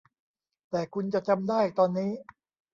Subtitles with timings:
[0.69, 2.11] แต่คุณจะจำได้ตอนนี้